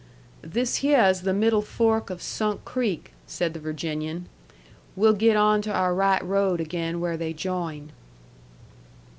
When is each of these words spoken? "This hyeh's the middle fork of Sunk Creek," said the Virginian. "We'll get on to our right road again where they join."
"This 0.41 0.77
hyeh's 0.79 1.21
the 1.21 1.31
middle 1.31 1.61
fork 1.61 2.09
of 2.09 2.23
Sunk 2.23 2.65
Creek," 2.65 3.13
said 3.27 3.53
the 3.53 3.59
Virginian. 3.59 4.25
"We'll 4.95 5.13
get 5.13 5.37
on 5.37 5.61
to 5.61 5.71
our 5.71 5.93
right 5.93 6.25
road 6.25 6.59
again 6.59 6.99
where 6.99 7.17
they 7.17 7.33
join." 7.33 7.91